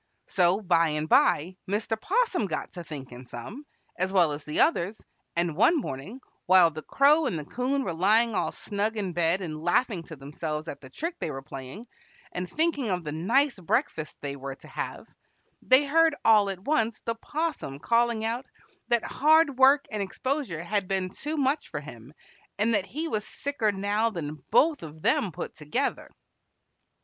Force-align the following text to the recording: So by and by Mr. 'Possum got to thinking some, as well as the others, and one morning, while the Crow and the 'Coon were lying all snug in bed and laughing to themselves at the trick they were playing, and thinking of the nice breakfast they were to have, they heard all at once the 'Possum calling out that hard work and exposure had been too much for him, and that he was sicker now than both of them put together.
So 0.25 0.61
by 0.61 0.87
and 0.89 1.07
by 1.07 1.57
Mr. 1.69 1.95
'Possum 2.01 2.47
got 2.47 2.71
to 2.71 2.83
thinking 2.83 3.27
some, 3.27 3.67
as 3.99 4.11
well 4.11 4.31
as 4.31 4.43
the 4.43 4.59
others, 4.61 4.99
and 5.35 5.55
one 5.55 5.77
morning, 5.79 6.21
while 6.47 6.71
the 6.71 6.81
Crow 6.81 7.27
and 7.27 7.37
the 7.37 7.45
'Coon 7.45 7.83
were 7.83 7.93
lying 7.93 8.33
all 8.33 8.51
snug 8.51 8.97
in 8.97 9.13
bed 9.13 9.41
and 9.41 9.61
laughing 9.63 10.01
to 10.05 10.15
themselves 10.15 10.67
at 10.67 10.81
the 10.81 10.89
trick 10.89 11.19
they 11.19 11.29
were 11.29 11.43
playing, 11.43 11.85
and 12.31 12.49
thinking 12.49 12.89
of 12.89 13.03
the 13.03 13.11
nice 13.11 13.59
breakfast 13.59 14.17
they 14.21 14.35
were 14.35 14.55
to 14.55 14.67
have, 14.69 15.07
they 15.61 15.85
heard 15.85 16.15
all 16.25 16.49
at 16.49 16.61
once 16.65 16.99
the 17.01 17.13
'Possum 17.13 17.77
calling 17.77 18.25
out 18.25 18.47
that 18.87 19.03
hard 19.03 19.59
work 19.59 19.85
and 19.91 20.01
exposure 20.01 20.63
had 20.63 20.87
been 20.87 21.11
too 21.11 21.37
much 21.37 21.69
for 21.69 21.79
him, 21.79 22.11
and 22.57 22.73
that 22.73 22.87
he 22.87 23.07
was 23.07 23.23
sicker 23.23 23.71
now 23.71 24.09
than 24.09 24.43
both 24.49 24.81
of 24.81 25.03
them 25.03 25.31
put 25.31 25.53
together. 25.53 26.09